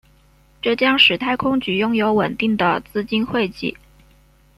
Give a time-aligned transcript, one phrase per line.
[0.63, 3.77] 这将使太空局拥有稳定的资金汇集。